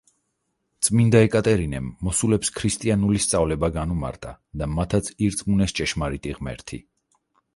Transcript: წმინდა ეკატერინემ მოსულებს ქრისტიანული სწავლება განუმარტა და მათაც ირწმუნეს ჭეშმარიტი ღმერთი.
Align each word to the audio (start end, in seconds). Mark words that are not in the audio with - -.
წმინდა 0.85 1.19
ეკატერინემ 1.25 1.89
მოსულებს 2.07 2.49
ქრისტიანული 2.59 3.21
სწავლება 3.25 3.69
განუმარტა 3.77 4.33
და 4.61 4.69
მათაც 4.79 5.13
ირწმუნეს 5.27 5.77
ჭეშმარიტი 5.81 6.37
ღმერთი. 6.39 6.81